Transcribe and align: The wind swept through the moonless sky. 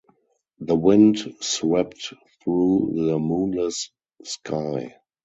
The 0.57 0.73
wind 0.73 1.19
swept 1.41 2.15
through 2.43 2.93
the 2.95 3.19
moonless 3.19 3.91
sky. 4.23 4.95